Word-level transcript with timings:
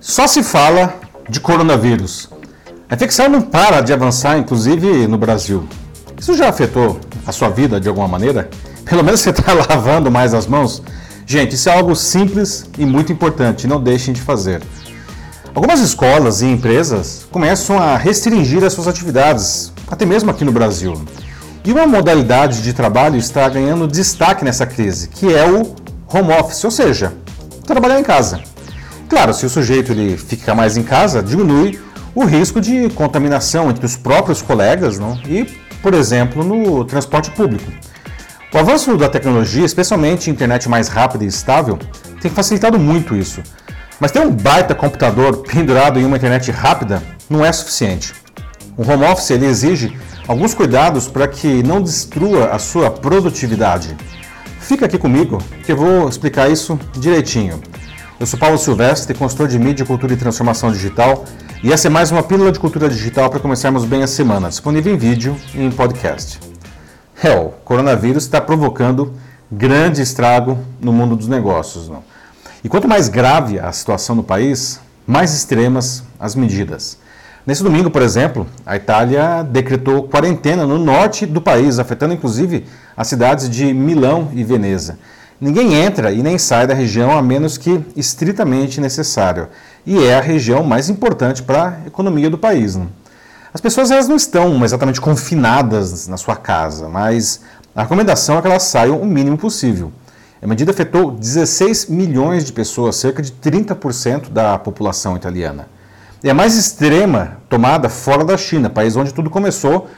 Só 0.00 0.26
se 0.26 0.42
fala 0.42 0.94
de 1.28 1.40
coronavírus. 1.40 2.28
A 2.88 2.94
infecção 2.94 3.28
não 3.28 3.42
para 3.42 3.80
de 3.80 3.92
avançar, 3.92 4.38
inclusive 4.38 5.06
no 5.06 5.18
Brasil. 5.18 5.68
Isso 6.18 6.34
já 6.34 6.48
afetou 6.48 6.98
a 7.26 7.32
sua 7.32 7.50
vida 7.50 7.78
de 7.78 7.88
alguma 7.88 8.08
maneira? 8.08 8.48
Pelo 8.84 9.04
menos 9.04 9.20
você 9.20 9.30
está 9.30 9.52
lavando 9.68 10.10
mais 10.10 10.32
as 10.32 10.46
mãos? 10.46 10.82
Gente, 11.26 11.54
isso 11.54 11.68
é 11.68 11.76
algo 11.76 11.94
simples 11.94 12.68
e 12.78 12.86
muito 12.86 13.12
importante, 13.12 13.66
não 13.66 13.82
deixem 13.82 14.14
de 14.14 14.20
fazer. 14.22 14.62
Algumas 15.54 15.80
escolas 15.80 16.40
e 16.40 16.46
empresas 16.46 17.26
começam 17.30 17.78
a 17.78 17.96
restringir 17.96 18.64
as 18.64 18.72
suas 18.72 18.88
atividades, 18.88 19.72
até 19.90 20.06
mesmo 20.06 20.30
aqui 20.30 20.44
no 20.44 20.52
Brasil. 20.52 20.94
E 21.64 21.72
uma 21.72 21.86
modalidade 21.86 22.62
de 22.62 22.72
trabalho 22.72 23.16
está 23.16 23.46
ganhando 23.48 23.86
destaque 23.86 24.44
nessa 24.44 24.64
crise, 24.64 25.08
que 25.08 25.34
é 25.34 25.46
o 25.46 25.74
home 26.10 26.32
office, 26.32 26.64
ou 26.64 26.70
seja, 26.70 27.12
trabalhar 27.68 28.00
em 28.00 28.02
casa. 28.02 28.40
Claro, 29.08 29.32
se 29.32 29.46
o 29.46 29.48
sujeito 29.48 29.92
ele 29.92 30.16
fica 30.16 30.54
mais 30.54 30.76
em 30.76 30.82
casa, 30.82 31.22
diminui 31.22 31.78
o 32.14 32.24
risco 32.24 32.60
de 32.60 32.88
contaminação 32.90 33.70
entre 33.70 33.86
os 33.86 33.96
próprios 33.96 34.42
colegas 34.42 34.98
não? 34.98 35.14
e, 35.26 35.44
por 35.82 35.94
exemplo, 35.94 36.42
no 36.42 36.84
transporte 36.84 37.30
público. 37.30 37.70
O 38.52 38.58
avanço 38.58 38.96
da 38.96 39.08
tecnologia, 39.08 39.64
especialmente 39.64 40.30
internet 40.30 40.68
mais 40.68 40.88
rápida 40.88 41.24
e 41.24 41.28
estável, 41.28 41.78
tem 42.20 42.30
facilitado 42.30 42.78
muito 42.78 43.14
isso. 43.14 43.42
Mas 44.00 44.10
ter 44.10 44.20
um 44.20 44.30
baita 44.30 44.74
computador 44.74 45.38
pendurado 45.46 46.00
em 46.00 46.04
uma 46.04 46.16
internet 46.16 46.50
rápida 46.50 47.02
não 47.28 47.44
é 47.44 47.52
suficiente. 47.52 48.14
O 48.76 48.82
home 48.82 49.04
office 49.04 49.30
exige 49.30 49.96
alguns 50.26 50.54
cuidados 50.54 51.08
para 51.08 51.26
que 51.26 51.62
não 51.62 51.82
destrua 51.82 52.50
a 52.50 52.58
sua 52.58 52.90
produtividade. 52.90 53.96
Fica 54.60 54.86
aqui 54.86 54.98
comigo 54.98 55.38
que 55.64 55.72
eu 55.72 55.76
vou 55.76 56.08
explicar 56.08 56.50
isso 56.50 56.78
direitinho. 56.94 57.60
Eu 58.20 58.26
sou 58.26 58.38
Paulo 58.38 58.58
Silvestre, 58.58 59.14
consultor 59.14 59.48
de 59.48 59.58
mídia, 59.58 59.86
cultura 59.86 60.12
e 60.12 60.16
transformação 60.16 60.70
digital, 60.72 61.24
e 61.62 61.72
essa 61.72 61.88
é 61.88 61.90
mais 61.90 62.10
uma 62.10 62.22
pílula 62.22 62.52
de 62.52 62.58
cultura 62.58 62.88
digital 62.88 63.30
para 63.30 63.40
começarmos 63.40 63.84
bem 63.84 64.02
a 64.02 64.06
semana, 64.06 64.48
disponível 64.48 64.92
em 64.92 64.96
vídeo 64.96 65.36
e 65.54 65.62
em 65.62 65.70
podcast. 65.70 66.40
O 67.24 67.50
coronavírus 67.64 68.24
está 68.24 68.40
provocando 68.40 69.14
grande 69.50 70.02
estrago 70.02 70.58
no 70.80 70.92
mundo 70.92 71.16
dos 71.16 71.28
negócios. 71.28 71.88
Não? 71.88 72.04
E 72.62 72.68
quanto 72.68 72.86
mais 72.86 73.08
grave 73.08 73.58
a 73.58 73.72
situação 73.72 74.14
no 74.14 74.22
país, 74.22 74.80
mais 75.06 75.34
extremas 75.34 76.02
as 76.20 76.34
medidas. 76.34 76.98
Nesse 77.48 77.62
domingo, 77.62 77.90
por 77.90 78.02
exemplo, 78.02 78.46
a 78.66 78.76
Itália 78.76 79.42
decretou 79.42 80.02
quarentena 80.02 80.66
no 80.66 80.76
norte 80.76 81.24
do 81.24 81.40
país, 81.40 81.78
afetando 81.78 82.12
inclusive 82.12 82.66
as 82.94 83.08
cidades 83.08 83.48
de 83.48 83.72
Milão 83.72 84.28
e 84.34 84.44
Veneza. 84.44 84.98
Ninguém 85.40 85.72
entra 85.72 86.12
e 86.12 86.22
nem 86.22 86.36
sai 86.36 86.66
da 86.66 86.74
região 86.74 87.16
a 87.16 87.22
menos 87.22 87.56
que 87.56 87.82
estritamente 87.96 88.82
necessário. 88.82 89.48
E 89.86 89.96
é 90.04 90.18
a 90.18 90.20
região 90.20 90.62
mais 90.62 90.90
importante 90.90 91.42
para 91.42 91.68
a 91.68 91.86
economia 91.86 92.28
do 92.28 92.36
país. 92.36 92.76
Não? 92.76 92.90
As 93.54 93.62
pessoas 93.62 93.90
elas 93.90 94.08
não 94.08 94.16
estão 94.16 94.62
exatamente 94.62 95.00
confinadas 95.00 96.06
na 96.06 96.18
sua 96.18 96.36
casa, 96.36 96.86
mas 96.86 97.40
a 97.74 97.80
recomendação 97.80 98.36
é 98.36 98.42
que 98.42 98.46
elas 98.46 98.64
saiam 98.64 99.00
o 99.00 99.06
mínimo 99.06 99.38
possível. 99.38 99.90
A 100.42 100.46
medida 100.46 100.70
afetou 100.70 101.12
16 101.12 101.86
milhões 101.86 102.44
de 102.44 102.52
pessoas, 102.52 102.96
cerca 102.96 103.22
de 103.22 103.32
30% 103.32 104.28
da 104.28 104.58
população 104.58 105.16
italiana. 105.16 105.77
É 106.20 106.30
a 106.30 106.34
mais 106.34 106.56
extrema 106.56 107.36
tomada 107.48 107.88
fora 107.88 108.24
da 108.24 108.36
China, 108.36 108.68
país 108.68 108.96
onde 108.96 109.14
tudo 109.14 109.30
começou. 109.30 109.88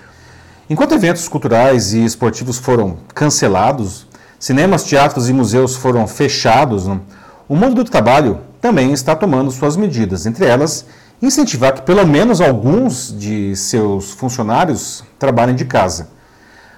Enquanto 0.69 0.93
eventos 0.93 1.27
culturais 1.27 1.95
e 1.95 2.05
esportivos 2.05 2.59
foram 2.59 2.99
cancelados, 3.15 4.07
cinemas, 4.39 4.85
teatros 4.85 5.31
e 5.31 5.33
museus 5.33 5.77
foram 5.77 6.07
fechados, 6.07 6.87
o 7.49 7.57
mundo 7.57 7.77
do 7.77 7.85
trabalho 7.85 8.39
também 8.61 8.93
está 8.93 9.17
tomando 9.17 9.51
suas 9.51 9.79
medidas, 9.79 10.27
entre 10.27 10.45
elas 10.45 10.85
incentivar 11.23 11.73
que 11.73 11.83
pelo 11.83 12.07
menos 12.07 12.43
alguns 12.43 13.19
de 13.19 13.57
seus 13.57 14.11
funcionários 14.11 15.03
trabalhem 15.19 15.55
de 15.55 15.65
casa. 15.65 16.11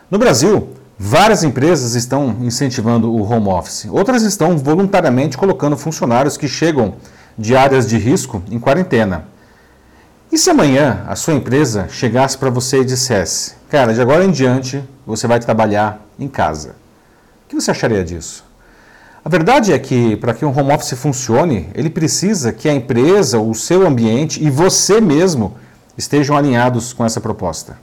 No 0.09 0.19
Brasil, 0.19 0.69
várias 0.97 1.42
empresas 1.42 1.97
estão 1.97 2.36
incentivando 2.42 3.12
o 3.12 3.28
home 3.28 3.48
office, 3.48 3.88
outras 3.91 4.22
estão 4.22 4.56
voluntariamente 4.56 5.36
colocando 5.36 5.76
funcionários 5.76 6.36
que 6.36 6.47
chegam 6.47 6.94
de 7.36 7.56
áreas 7.56 7.88
de 7.88 7.98
risco 7.98 8.41
em 8.48 8.60
quarentena. 8.60 9.31
E 10.32 10.38
se 10.38 10.48
amanhã 10.48 11.04
a 11.06 11.15
sua 11.15 11.34
empresa 11.34 11.88
chegasse 11.91 12.38
para 12.38 12.48
você 12.48 12.81
e 12.81 12.84
dissesse: 12.87 13.53
Cara, 13.69 13.93
de 13.93 14.00
agora 14.00 14.25
em 14.25 14.31
diante 14.31 14.82
você 15.06 15.26
vai 15.26 15.38
trabalhar 15.38 16.00
em 16.19 16.26
casa? 16.26 16.70
O 17.44 17.48
que 17.48 17.54
você 17.54 17.70
acharia 17.70 18.03
disso? 18.03 18.42
A 19.22 19.28
verdade 19.28 19.75
é 19.75 19.78
que 19.78 20.16
para 20.16 20.32
que 20.32 20.42
um 20.47 20.59
home 20.59 20.72
office 20.72 20.98
funcione, 20.98 21.69
ele 21.75 21.91
precisa 21.91 22.50
que 22.50 22.66
a 22.66 22.72
empresa, 22.72 23.38
o 23.38 23.54
seu 23.54 23.87
ambiente 23.87 24.42
e 24.42 24.48
você 24.48 25.03
mesmo 25.03 25.54
estejam 25.98 26.34
alinhados 26.34 26.94
com 26.94 27.04
essa 27.04 27.21
proposta. 27.21 27.76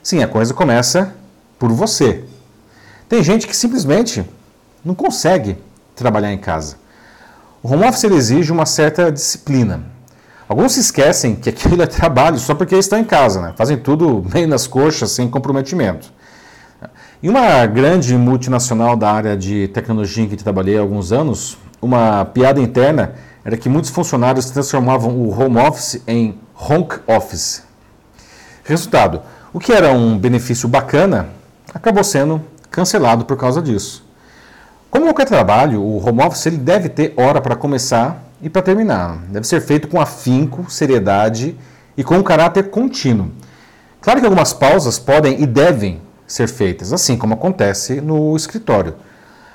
Sim, 0.00 0.22
a 0.22 0.28
coisa 0.28 0.54
começa 0.54 1.12
por 1.58 1.72
você. 1.72 2.22
Tem 3.08 3.20
gente 3.20 3.48
que 3.48 3.56
simplesmente 3.56 4.24
não 4.84 4.94
consegue 4.94 5.58
trabalhar 5.96 6.32
em 6.32 6.38
casa. 6.38 6.76
O 7.64 7.68
home 7.68 7.84
office 7.84 8.04
exige 8.04 8.52
uma 8.52 8.64
certa 8.64 9.10
disciplina. 9.10 9.95
Alguns 10.48 10.72
se 10.72 10.80
esquecem 10.80 11.34
que 11.34 11.48
aquilo 11.48 11.82
é 11.82 11.86
trabalho 11.86 12.38
só 12.38 12.54
porque 12.54 12.76
estão 12.76 12.98
em 12.98 13.04
casa, 13.04 13.40
né? 13.40 13.52
fazem 13.56 13.76
tudo 13.76 14.20
bem 14.20 14.46
nas 14.46 14.66
coxas, 14.66 15.10
sem 15.10 15.28
comprometimento. 15.28 16.12
Em 17.20 17.28
uma 17.28 17.66
grande 17.66 18.16
multinacional 18.16 18.94
da 18.94 19.10
área 19.10 19.36
de 19.36 19.66
tecnologia 19.68 20.22
em 20.22 20.28
que 20.28 20.36
trabalhei 20.36 20.76
há 20.78 20.80
alguns 20.80 21.10
anos, 21.10 21.58
uma 21.82 22.24
piada 22.26 22.60
interna 22.60 23.14
era 23.44 23.56
que 23.56 23.68
muitos 23.68 23.90
funcionários 23.90 24.48
transformavam 24.50 25.16
o 25.16 25.30
home 25.36 25.58
office 25.58 26.00
em 26.06 26.38
honk 26.54 27.00
office. 27.08 27.64
Resultado, 28.62 29.22
o 29.52 29.58
que 29.58 29.72
era 29.72 29.90
um 29.90 30.16
benefício 30.16 30.68
bacana 30.68 31.30
acabou 31.74 32.04
sendo 32.04 32.40
cancelado 32.70 33.24
por 33.24 33.36
causa 33.36 33.60
disso. 33.60 34.04
Como 34.90 35.06
qualquer 35.06 35.26
trabalho, 35.26 35.82
o 35.82 36.06
home 36.06 36.22
office 36.22 36.46
ele 36.46 36.58
deve 36.58 36.88
ter 36.88 37.14
hora 37.16 37.40
para 37.40 37.56
começar 37.56 38.25
e 38.40 38.48
para 38.48 38.62
terminar. 38.62 39.18
Deve 39.28 39.46
ser 39.46 39.60
feito 39.60 39.88
com 39.88 40.00
afinco, 40.00 40.70
seriedade 40.70 41.56
e 41.96 42.04
com 42.04 42.16
um 42.16 42.22
caráter 42.22 42.70
contínuo. 42.70 43.30
Claro 44.00 44.20
que 44.20 44.26
algumas 44.26 44.52
pausas 44.52 44.98
podem 44.98 45.42
e 45.42 45.46
devem 45.46 46.00
ser 46.26 46.48
feitas, 46.48 46.92
assim 46.92 47.16
como 47.16 47.34
acontece 47.34 48.00
no 48.00 48.36
escritório. 48.36 48.94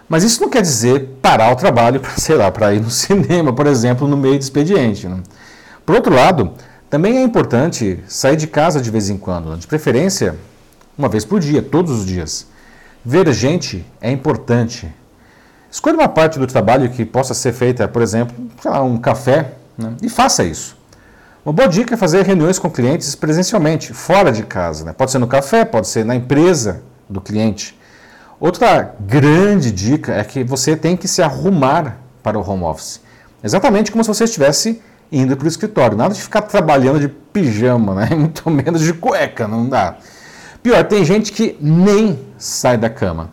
Mas 0.10 0.24
isso 0.24 0.42
não 0.42 0.50
quer 0.50 0.62
dizer 0.62 1.18
parar 1.22 1.52
o 1.52 1.56
trabalho 1.56 2.00
para, 2.00 2.12
sei 2.18 2.36
lá, 2.36 2.52
para 2.52 2.74
ir 2.74 2.82
no 2.82 2.90
cinema, 2.92 3.54
por 3.54 3.68
exemplo, 3.68 4.08
no 4.08 4.18
meio 4.18 4.38
do 4.38 4.42
expediente. 4.42 5.08
Né? 5.08 5.20
Por 5.86 5.96
outro 5.96 6.14
lado, 6.14 6.54
também 6.90 7.18
é 7.18 7.22
importante 7.22 8.04
sair 8.08 8.36
de 8.36 8.48
casa 8.48 8.82
de 8.82 8.92
vez 8.92 9.10
em 9.10 9.18
quando, 9.18 9.56
de 9.58 9.68
preferência 9.68 10.36
uma 10.98 11.08
vez 11.08 11.24
por 11.24 11.40
dia, 11.40 11.62
todos 11.62 11.92
os 11.92 12.06
dias. 12.06 12.46
Ver 13.04 13.32
gente 13.34 13.86
é 14.00 14.12
importante. 14.12 14.94
Escolha 15.72 15.96
uma 15.96 16.10
parte 16.10 16.38
do 16.38 16.46
trabalho 16.46 16.90
que 16.90 17.06
possa 17.06 17.34
ser 17.34 17.54
feita, 17.54 17.88
por 17.88 18.02
exemplo, 18.02 18.36
um 18.84 18.98
café, 18.98 19.54
né? 19.78 19.96
e 20.02 20.10
faça 20.10 20.44
isso. 20.44 20.78
Uma 21.46 21.54
boa 21.54 21.68
dica 21.68 21.94
é 21.94 21.98
fazer 21.98 22.26
reuniões 22.26 22.60
com 22.60 22.70
clientes 22.70 23.16
presencialmente, 23.16 23.94
fora 23.94 24.34
de 24.34 24.44
casa. 24.44 24.84
Né? 24.84 24.92
Pode 24.92 25.12
ser 25.12 25.18
no 25.18 25.28
café, 25.28 25.64
pode 25.64 25.88
ser 25.88 26.04
na 26.04 26.14
empresa 26.14 26.84
do 27.10 27.22
cliente. 27.22 27.80
Outra 28.38 28.94
grande 29.00 29.72
dica 29.72 30.14
é 30.14 30.24
que 30.26 30.44
você 30.44 30.76
tem 30.76 30.98
que 30.98 31.08
se 31.08 31.22
arrumar 31.22 31.98
para 32.22 32.38
o 32.38 32.48
home 32.48 32.64
office. 32.64 33.00
Exatamente 33.42 33.92
como 33.92 34.04
se 34.04 34.10
você 34.10 34.26
estivesse 34.26 34.82
indo 35.10 35.38
para 35.38 35.46
o 35.46 35.48
escritório. 35.48 35.98
Nada 35.98 36.14
de 36.14 36.22
ficar 36.22 36.42
trabalhando 36.42 37.00
de 37.00 37.08
pijama, 37.08 37.96
né? 37.96 38.10
muito 38.14 38.50
menos 38.50 38.82
de 38.82 38.94
cueca, 38.94 39.48
não 39.48 39.70
dá. 39.70 39.96
Pior, 40.62 40.84
tem 40.84 41.06
gente 41.06 41.32
que 41.32 41.58
nem 41.62 42.20
sai 42.38 42.78
da 42.78 42.90
cama. 42.90 43.30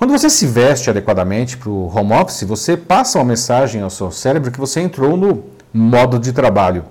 Quando 0.00 0.12
você 0.12 0.30
se 0.30 0.46
veste 0.46 0.88
adequadamente 0.88 1.58
para 1.58 1.68
o 1.68 1.94
home 1.94 2.14
office, 2.14 2.42
você 2.44 2.74
passa 2.74 3.18
uma 3.18 3.24
mensagem 3.26 3.82
ao 3.82 3.90
seu 3.90 4.10
cérebro 4.10 4.50
que 4.50 4.58
você 4.58 4.80
entrou 4.80 5.14
no 5.14 5.44
modo 5.74 6.18
de 6.18 6.32
trabalho. 6.32 6.86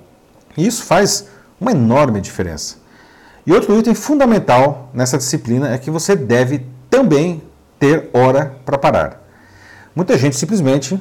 E 0.56 0.64
isso 0.64 0.84
faz 0.84 1.26
uma 1.60 1.72
enorme 1.72 2.20
diferença. 2.20 2.76
E 3.44 3.52
outro 3.52 3.76
item 3.76 3.96
fundamental 3.96 4.90
nessa 4.94 5.18
disciplina 5.18 5.74
é 5.74 5.76
que 5.76 5.90
você 5.90 6.14
deve 6.14 6.64
também 6.88 7.42
ter 7.80 8.08
hora 8.12 8.54
para 8.64 8.78
parar. 8.78 9.20
Muita 9.92 10.16
gente 10.16 10.36
simplesmente 10.36 10.96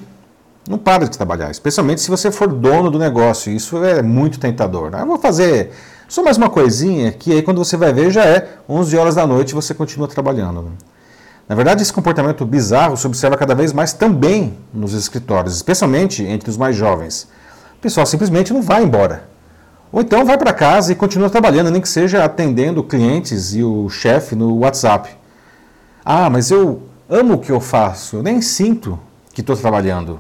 não 0.68 0.80
para 0.80 1.08
de 1.08 1.16
trabalhar, 1.16 1.52
especialmente 1.52 2.02
se 2.02 2.10
você 2.10 2.32
for 2.32 2.48
dono 2.48 2.90
do 2.90 2.98
negócio. 2.98 3.54
Isso 3.54 3.84
é 3.84 4.02
muito 4.02 4.40
tentador. 4.40 4.90
Ah, 4.96 5.06
vou 5.06 5.20
fazer 5.20 5.74
só 6.08 6.24
mais 6.24 6.38
uma 6.38 6.50
coisinha 6.50 7.12
que 7.12 7.32
aí 7.32 7.44
quando 7.44 7.64
você 7.64 7.78
vai 7.78 7.94
ver 7.94 8.10
já 8.10 8.26
é 8.26 8.50
11 8.68 8.98
horas 8.98 9.14
da 9.14 9.28
noite 9.28 9.52
e 9.52 9.54
você 9.54 9.76
continua 9.76 10.08
trabalhando. 10.08 10.72
Na 11.50 11.56
verdade, 11.56 11.82
esse 11.82 11.92
comportamento 11.92 12.46
bizarro 12.46 12.96
se 12.96 13.08
observa 13.08 13.36
cada 13.36 13.56
vez 13.56 13.74
mais 13.74 13.92
também 13.92 14.56
nos 14.72 14.94
escritórios, 14.94 15.56
especialmente 15.56 16.24
entre 16.24 16.48
os 16.48 16.56
mais 16.56 16.76
jovens. 16.76 17.28
O 17.74 17.82
pessoal 17.82 18.06
simplesmente 18.06 18.54
não 18.54 18.62
vai 18.62 18.84
embora. 18.84 19.28
Ou 19.92 20.02
então 20.02 20.24
vai 20.24 20.38
para 20.38 20.54
casa 20.54 20.92
e 20.92 20.96
continua 20.96 21.28
trabalhando, 21.28 21.72
nem 21.72 21.82
que 21.82 21.90
seja 21.90 22.24
atendendo 22.24 22.84
clientes 22.84 23.56
e 23.56 23.64
o 23.64 23.90
chefe 23.90 24.36
no 24.36 24.60
WhatsApp. 24.60 25.10
Ah, 26.06 26.30
mas 26.30 26.52
eu 26.52 26.84
amo 27.10 27.34
o 27.34 27.40
que 27.40 27.52
eu 27.52 27.60
faço, 27.60 28.18
eu 28.18 28.24
nem 28.24 28.44
sinto 28.44 29.00
que 29.34 29.42
estou 29.42 29.58
trabalhando. 29.58 30.20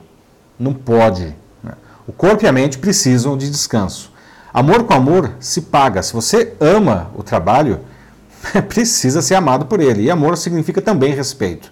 Não 0.57 0.73
pode. 0.73 1.35
Né? 1.63 1.73
O 2.07 2.11
corpo 2.11 2.43
e 2.43 2.47
a 2.47 2.51
mente 2.51 2.79
precisam 2.79 3.37
de 3.37 3.51
descanso. 3.51 4.11
Amor 4.51 4.85
com 4.85 4.95
amor 4.95 5.33
se 5.39 5.61
paga. 5.61 6.01
Se 6.01 6.11
você 6.11 6.53
ama 6.59 7.11
o 7.15 7.21
trabalho, 7.21 7.81
precisa 8.67 9.21
ser 9.21 9.35
amado 9.35 9.65
por 9.65 9.79
ele. 9.79 10.03
E 10.03 10.11
amor 10.11 10.37
significa 10.37 10.81
também 10.81 11.13
respeito. 11.13 11.71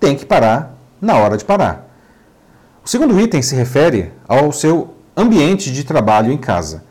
Tem 0.00 0.16
que 0.16 0.24
parar 0.24 0.74
na 1.00 1.16
hora 1.16 1.36
de 1.36 1.44
parar. 1.44 1.88
O 2.84 2.88
segundo 2.88 3.18
item 3.20 3.42
se 3.42 3.54
refere 3.54 4.12
ao 4.26 4.52
seu 4.52 4.94
ambiente 5.16 5.70
de 5.70 5.84
trabalho 5.84 6.32
em 6.32 6.38
casa. 6.38 6.84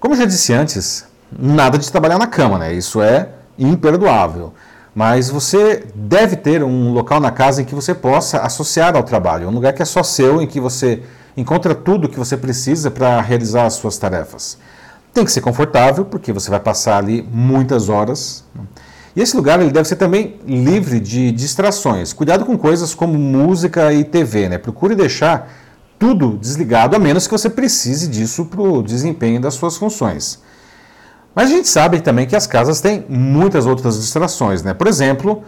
Como 0.00 0.14
eu 0.14 0.18
já 0.18 0.24
disse 0.24 0.52
antes, 0.52 1.06
nada 1.30 1.78
de 1.78 1.90
trabalhar 1.90 2.18
na 2.18 2.26
cama, 2.26 2.58
né? 2.58 2.72
Isso 2.72 3.00
é 3.00 3.28
imperdoável. 3.58 4.52
Mas 4.94 5.28
você 5.28 5.84
deve 5.94 6.36
ter 6.36 6.62
um 6.62 6.92
local 6.92 7.20
na 7.20 7.30
casa 7.30 7.60
em 7.60 7.64
que 7.64 7.74
você 7.74 7.94
possa 7.94 8.38
associar 8.40 8.96
ao 8.96 9.02
trabalho, 9.02 9.48
um 9.48 9.52
lugar 9.52 9.74
que 9.74 9.82
é 9.82 9.84
só 9.84 10.02
seu, 10.02 10.40
em 10.40 10.46
que 10.46 10.58
você 10.58 11.02
encontra 11.36 11.74
tudo 11.74 12.06
o 12.06 12.08
que 12.08 12.18
você 12.18 12.36
precisa 12.36 12.90
para 12.90 13.20
realizar 13.20 13.66
as 13.66 13.74
suas 13.74 13.98
tarefas. 13.98 14.58
Tem 15.16 15.24
que 15.24 15.32
ser 15.32 15.40
confortável, 15.40 16.04
porque 16.04 16.30
você 16.30 16.50
vai 16.50 16.60
passar 16.60 16.98
ali 16.98 17.26
muitas 17.32 17.88
horas. 17.88 18.44
E 19.16 19.22
esse 19.22 19.34
lugar 19.34 19.58
ele 19.58 19.70
deve 19.70 19.88
ser 19.88 19.96
também 19.96 20.38
livre 20.46 21.00
de 21.00 21.32
distrações. 21.32 22.12
Cuidado 22.12 22.44
com 22.44 22.58
coisas 22.58 22.94
como 22.94 23.18
música 23.18 23.94
e 23.94 24.04
TV, 24.04 24.50
né? 24.50 24.58
Procure 24.58 24.94
deixar 24.94 25.50
tudo 25.98 26.36
desligado, 26.36 26.94
a 26.94 26.98
menos 26.98 27.26
que 27.26 27.32
você 27.32 27.48
precise 27.48 28.08
disso 28.08 28.44
para 28.44 28.60
o 28.60 28.82
desempenho 28.82 29.40
das 29.40 29.54
suas 29.54 29.78
funções. 29.78 30.38
Mas 31.34 31.48
a 31.48 31.54
gente 31.54 31.68
sabe 31.68 32.02
também 32.02 32.26
que 32.26 32.36
as 32.36 32.46
casas 32.46 32.82
têm 32.82 33.06
muitas 33.08 33.64
outras 33.64 33.98
distrações, 33.98 34.62
né? 34.62 34.74
Por 34.74 34.86
exemplo, 34.86 35.42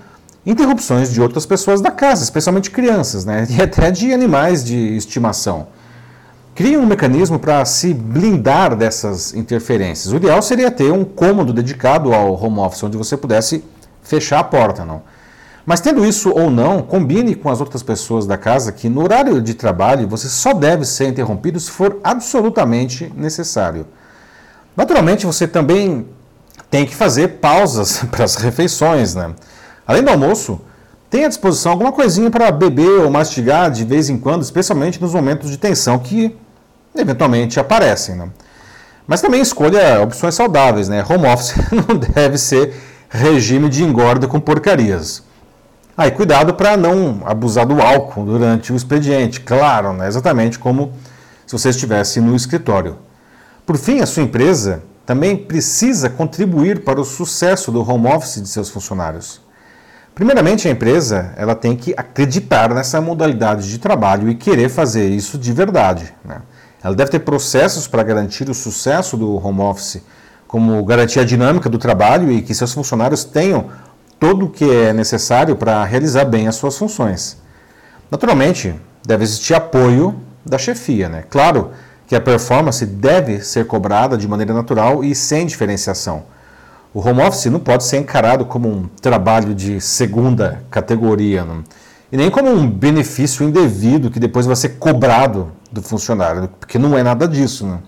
interrupções 0.46 1.12
de 1.12 1.20
outras 1.20 1.44
pessoas 1.44 1.82
da 1.82 1.90
casa, 1.90 2.22
especialmente 2.24 2.70
crianças, 2.70 3.26
né? 3.26 3.46
E 3.52 3.60
até 3.60 3.90
de 3.90 4.14
animais 4.14 4.64
de 4.64 4.96
estimação. 4.96 5.66
Crie 6.58 6.76
um 6.76 6.84
mecanismo 6.84 7.38
para 7.38 7.64
se 7.64 7.94
blindar 7.94 8.74
dessas 8.74 9.32
interferências. 9.32 10.12
O 10.12 10.16
ideal 10.16 10.42
seria 10.42 10.72
ter 10.72 10.90
um 10.90 11.04
cômodo 11.04 11.52
dedicado 11.52 12.12
ao 12.12 12.34
home 12.34 12.58
office, 12.58 12.82
onde 12.82 12.96
você 12.96 13.16
pudesse 13.16 13.62
fechar 14.02 14.40
a 14.40 14.42
porta, 14.42 14.84
não? 14.84 15.02
Mas 15.64 15.80
tendo 15.80 16.04
isso 16.04 16.30
ou 16.30 16.50
não, 16.50 16.82
combine 16.82 17.36
com 17.36 17.48
as 17.48 17.60
outras 17.60 17.80
pessoas 17.84 18.26
da 18.26 18.36
casa 18.36 18.72
que 18.72 18.88
no 18.88 19.04
horário 19.04 19.40
de 19.40 19.54
trabalho 19.54 20.08
você 20.08 20.28
só 20.28 20.52
deve 20.52 20.84
ser 20.84 21.06
interrompido 21.06 21.60
se 21.60 21.70
for 21.70 22.00
absolutamente 22.02 23.12
necessário. 23.16 23.86
Naturalmente, 24.76 25.26
você 25.26 25.46
também 25.46 26.08
tem 26.68 26.84
que 26.84 26.94
fazer 26.96 27.38
pausas 27.38 28.02
para 28.10 28.24
as 28.24 28.34
refeições, 28.34 29.14
né? 29.14 29.32
Além 29.86 30.02
do 30.02 30.10
almoço, 30.10 30.60
tenha 31.08 31.26
à 31.26 31.28
disposição 31.28 31.70
alguma 31.70 31.92
coisinha 31.92 32.32
para 32.32 32.50
beber 32.50 33.04
ou 33.04 33.10
mastigar 33.12 33.70
de 33.70 33.84
vez 33.84 34.10
em 34.10 34.18
quando, 34.18 34.42
especialmente 34.42 35.00
nos 35.00 35.14
momentos 35.14 35.52
de 35.52 35.56
tensão 35.56 36.00
que 36.00 36.36
eventualmente 37.00 37.58
aparecem. 37.58 38.14
Né? 38.14 38.28
Mas 39.06 39.20
também 39.20 39.40
escolha 39.40 40.00
opções 40.00 40.34
saudáveis. 40.34 40.88
Né? 40.88 41.04
Home 41.08 41.26
office 41.26 41.54
não 41.72 41.96
deve 41.96 42.38
ser 42.38 42.74
regime 43.08 43.68
de 43.68 43.82
engorda 43.82 44.26
com 44.26 44.38
porcarias. 44.38 45.22
Aí, 45.96 46.10
ah, 46.10 46.12
cuidado 46.12 46.54
para 46.54 46.76
não 46.76 47.22
abusar 47.24 47.66
do 47.66 47.82
álcool 47.82 48.24
durante 48.24 48.72
o 48.72 48.76
expediente, 48.76 49.40
claro, 49.40 49.92
né? 49.92 50.06
exatamente 50.06 50.56
como 50.56 50.92
se 51.44 51.58
você 51.58 51.70
estivesse 51.70 52.20
no 52.20 52.36
escritório. 52.36 52.98
Por 53.66 53.76
fim, 53.76 54.00
a 54.00 54.06
sua 54.06 54.22
empresa 54.22 54.80
também 55.04 55.36
precisa 55.36 56.08
contribuir 56.08 56.84
para 56.84 57.00
o 57.00 57.04
sucesso 57.04 57.72
do 57.72 57.80
home 57.80 58.06
office 58.06 58.40
de 58.40 58.46
seus 58.46 58.70
funcionários. 58.70 59.40
Primeiramente, 60.14 60.68
a 60.68 60.70
empresa 60.70 61.32
ela 61.36 61.54
tem 61.54 61.74
que 61.74 61.94
acreditar 61.96 62.72
nessa 62.72 63.00
modalidade 63.00 63.68
de 63.68 63.78
trabalho 63.78 64.28
e 64.28 64.34
querer 64.34 64.68
fazer 64.68 65.08
isso 65.08 65.36
de 65.36 65.52
verdade. 65.52 66.14
Né? 66.24 66.42
Ela 66.82 66.94
deve 66.94 67.10
ter 67.10 67.20
processos 67.20 67.86
para 67.86 68.02
garantir 68.02 68.48
o 68.48 68.54
sucesso 68.54 69.16
do 69.16 69.34
home 69.44 69.60
office, 69.60 70.02
como 70.46 70.82
garantir 70.84 71.20
a 71.20 71.24
dinâmica 71.24 71.68
do 71.68 71.78
trabalho 71.78 72.30
e 72.30 72.40
que 72.40 72.54
seus 72.54 72.72
funcionários 72.72 73.24
tenham 73.24 73.66
todo 74.18 74.46
o 74.46 74.50
que 74.50 74.68
é 74.68 74.92
necessário 74.92 75.56
para 75.56 75.84
realizar 75.84 76.24
bem 76.24 76.48
as 76.48 76.56
suas 76.56 76.76
funções. 76.76 77.36
Naturalmente, 78.10 78.74
deve 79.06 79.24
existir 79.24 79.54
apoio 79.54 80.14
da 80.44 80.58
chefia. 80.58 81.08
Né? 81.08 81.24
Claro 81.28 81.70
que 82.06 82.16
a 82.16 82.20
performance 82.20 82.84
deve 82.86 83.40
ser 83.40 83.66
cobrada 83.66 84.16
de 84.16 84.26
maneira 84.26 84.54
natural 84.54 85.04
e 85.04 85.14
sem 85.14 85.46
diferenciação. 85.46 86.24
O 86.94 87.06
home 87.06 87.20
office 87.20 87.46
não 87.46 87.60
pode 87.60 87.84
ser 87.84 87.98
encarado 87.98 88.46
como 88.46 88.68
um 88.68 88.88
trabalho 89.00 89.54
de 89.54 89.80
segunda 89.80 90.62
categoria. 90.70 91.44
Não? 91.44 91.62
E 92.10 92.16
nem 92.16 92.30
como 92.30 92.50
um 92.50 92.68
benefício 92.68 93.44
indevido 93.44 94.10
que 94.10 94.18
depois 94.18 94.46
vai 94.46 94.56
ser 94.56 94.78
cobrado 94.78 95.52
do 95.70 95.82
funcionário, 95.82 96.48
porque 96.58 96.78
não 96.78 96.96
é 96.96 97.02
nada 97.02 97.28
disso. 97.28 97.66
Né? 97.66 97.78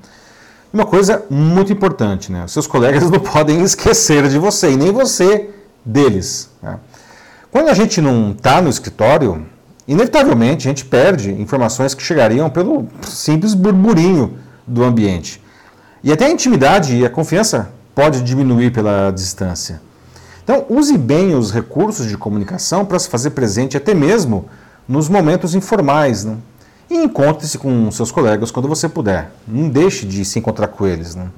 Uma 0.72 0.84
coisa 0.84 1.24
muito 1.30 1.72
importante, 1.72 2.30
né? 2.30 2.46
seus 2.46 2.66
colegas 2.66 3.08
não 3.10 3.20
podem 3.20 3.62
esquecer 3.62 4.28
de 4.28 4.38
você 4.38 4.72
e 4.72 4.76
nem 4.76 4.92
você 4.92 5.50
deles. 5.84 6.50
Né? 6.62 6.78
Quando 7.50 7.68
a 7.68 7.74
gente 7.74 8.00
não 8.00 8.32
está 8.32 8.60
no 8.60 8.68
escritório, 8.68 9.46
inevitavelmente 9.88 10.68
a 10.68 10.70
gente 10.70 10.84
perde 10.84 11.32
informações 11.32 11.94
que 11.94 12.02
chegariam 12.02 12.48
pelo 12.50 12.86
simples 13.02 13.54
burburinho 13.54 14.38
do 14.66 14.84
ambiente. 14.84 15.42
E 16.02 16.12
até 16.12 16.26
a 16.26 16.30
intimidade 16.30 16.96
e 16.96 17.04
a 17.04 17.10
confiança 17.10 17.70
pode 17.94 18.22
diminuir 18.22 18.70
pela 18.70 19.10
distância. 19.10 19.80
Então, 20.52 20.66
use 20.68 20.98
bem 20.98 21.32
os 21.36 21.52
recursos 21.52 22.08
de 22.08 22.18
comunicação 22.18 22.84
para 22.84 22.98
se 22.98 23.08
fazer 23.08 23.30
presente 23.30 23.76
até 23.76 23.94
mesmo 23.94 24.46
nos 24.88 25.08
momentos 25.08 25.54
informais. 25.54 26.24
Né? 26.24 26.38
E 26.90 26.96
encontre-se 26.96 27.56
com 27.56 27.88
seus 27.92 28.10
colegas 28.10 28.50
quando 28.50 28.66
você 28.66 28.88
puder. 28.88 29.30
Não 29.46 29.68
deixe 29.68 30.04
de 30.04 30.24
se 30.24 30.40
encontrar 30.40 30.66
com 30.66 30.84
eles. 30.88 31.14
Né? 31.14 31.28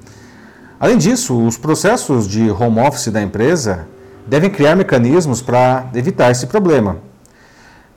Além 0.80 0.96
disso, 0.96 1.38
os 1.46 1.58
processos 1.58 2.26
de 2.26 2.50
home 2.50 2.80
office 2.80 3.08
da 3.08 3.20
empresa 3.20 3.86
devem 4.26 4.48
criar 4.48 4.74
mecanismos 4.76 5.42
para 5.42 5.90
evitar 5.94 6.30
esse 6.30 6.46
problema. 6.46 6.96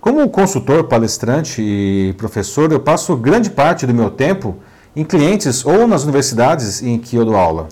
Como 0.02 0.28
consultor, 0.28 0.84
palestrante 0.84 1.62
e 1.62 2.14
professor, 2.18 2.70
eu 2.74 2.82
passo 2.82 3.16
grande 3.16 3.50
parte 3.50 3.88
do 3.88 3.94
meu 3.94 4.10
tempo 4.12 4.58
em 4.94 5.06
clientes 5.06 5.66
ou 5.66 5.88
nas 5.88 6.04
universidades 6.04 6.84
em 6.84 7.00
que 7.00 7.16
eu 7.16 7.24
dou 7.24 7.38
aula. 7.38 7.70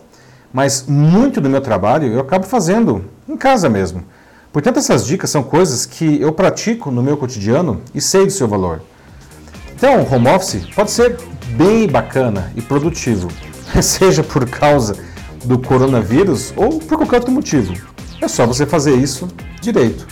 Mas 0.54 0.86
muito 0.88 1.42
do 1.42 1.50
meu 1.50 1.60
trabalho 1.60 2.14
eu 2.14 2.20
acabo 2.20 2.46
fazendo 2.46 3.04
em 3.28 3.36
casa 3.36 3.68
mesmo. 3.68 4.06
Portanto, 4.52 4.78
essas 4.78 5.04
dicas 5.04 5.32
são 5.32 5.42
coisas 5.42 5.84
que 5.84 6.22
eu 6.22 6.32
pratico 6.32 6.92
no 6.92 7.02
meu 7.02 7.18
cotidiano 7.18 7.82
e 7.94 8.00
sei 8.00 8.28
do 8.28 8.32
seu 8.32 8.48
valor. 8.48 8.82
Então, 9.76 10.04
o 10.04 10.14
home 10.14 10.28
office 10.28 10.68
pode 10.76 10.92
ser 10.92 11.18
bem 11.58 11.88
bacana 11.88 12.54
e 12.56 12.62
produtivo, 12.62 13.30
seja 13.82 14.24
por 14.24 14.48
causa 14.48 14.96
do 15.44 15.58
coronavírus 15.58 16.54
ou 16.56 16.78
por 16.80 16.98
qualquer 16.98 17.18
outro 17.18 17.32
motivo. 17.32 17.74
É 18.22 18.28
só 18.28 18.46
você 18.46 18.66
fazer 18.66 18.96
isso 18.96 19.28
direito. 19.60 20.08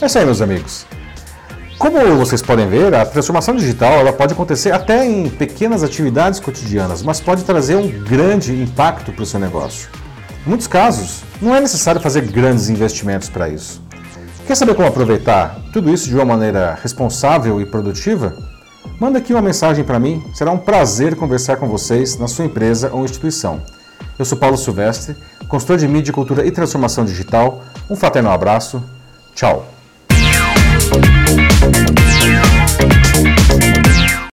É 0.00 0.06
isso 0.06 0.18
aí, 0.18 0.24
meus 0.24 0.40
amigos. 0.40 0.86
Como 1.78 2.16
vocês 2.16 2.40
podem 2.40 2.66
ver, 2.66 2.94
a 2.94 3.04
transformação 3.04 3.54
digital 3.54 3.92
ela 3.92 4.12
pode 4.12 4.32
acontecer 4.32 4.72
até 4.72 5.04
em 5.04 5.28
pequenas 5.28 5.82
atividades 5.82 6.40
cotidianas, 6.40 7.02
mas 7.02 7.20
pode 7.20 7.44
trazer 7.44 7.76
um 7.76 7.86
grande 8.02 8.62
impacto 8.62 9.12
para 9.12 9.22
o 9.22 9.26
seu 9.26 9.38
negócio. 9.38 9.90
Em 10.46 10.48
muitos 10.48 10.66
casos, 10.66 11.22
não 11.40 11.54
é 11.54 11.60
necessário 11.60 12.00
fazer 12.00 12.22
grandes 12.22 12.70
investimentos 12.70 13.28
para 13.28 13.48
isso. 13.50 13.82
Quer 14.46 14.54
saber 14.54 14.74
como 14.74 14.88
aproveitar 14.88 15.60
tudo 15.70 15.92
isso 15.92 16.08
de 16.08 16.14
uma 16.14 16.24
maneira 16.24 16.78
responsável 16.82 17.60
e 17.60 17.66
produtiva? 17.66 18.34
Manda 18.98 19.18
aqui 19.18 19.34
uma 19.34 19.42
mensagem 19.42 19.84
para 19.84 19.98
mim, 19.98 20.24
será 20.32 20.52
um 20.52 20.58
prazer 20.58 21.14
conversar 21.14 21.56
com 21.56 21.68
vocês 21.68 22.16
na 22.16 22.26
sua 22.26 22.46
empresa 22.46 22.90
ou 22.90 23.04
instituição. 23.04 23.60
Eu 24.18 24.24
sou 24.24 24.38
Paulo 24.38 24.56
Silvestre, 24.56 25.14
consultor 25.46 25.76
de 25.76 25.86
mídia, 25.86 26.12
cultura 26.12 26.46
e 26.46 26.50
transformação 26.50 27.04
digital. 27.04 27.62
Um 27.90 27.96
fraternal 27.96 28.32
abraço. 28.32 28.82
Tchau. 29.34 29.75